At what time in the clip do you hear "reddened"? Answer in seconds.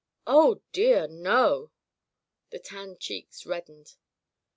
3.45-3.97